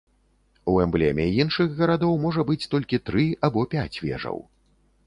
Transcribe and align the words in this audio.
У 0.71 0.79
эмблеме 0.85 1.27
іншых 1.43 1.75
гарадоў 1.83 2.17
можа 2.27 2.49
быць 2.49 2.61
толькі 2.73 3.05
тры 3.11 3.31
або 3.51 3.69
пяць 3.77 3.97
вежаў. 4.09 4.37